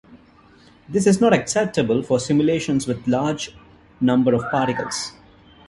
This 0.89 1.05
is 1.05 1.21
not 1.21 1.31
acceptable 1.31 2.01
for 2.01 2.19
simulations 2.19 2.87
with 2.87 3.05
large 3.07 3.53
number 4.01 4.33
of 4.33 4.41
particles. 4.49 5.11